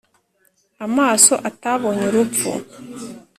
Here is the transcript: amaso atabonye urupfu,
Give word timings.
amaso 0.85 1.33
atabonye 1.49 2.03
urupfu, 2.09 2.51